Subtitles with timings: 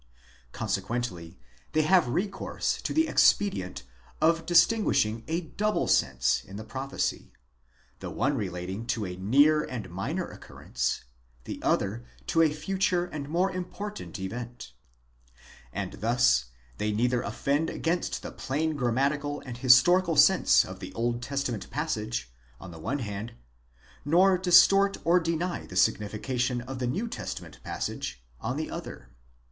[0.51, 1.37] Consequently,
[1.73, 3.83] they have recourse to the ex pedient
[4.19, 7.31] of distinguishing a double sense in the prophecy;
[7.99, 11.03] the one relating to a near and minor occurrence,
[11.43, 14.73] the other to a future and more important event;
[15.71, 16.45] and thus
[16.79, 22.33] they neither offend against the plain grammatical and historical sense of the Old Testament passage
[22.59, 23.33] on the one hand,
[24.03, 29.09] nor distort or deny the signification of the New Testament passage on the other.?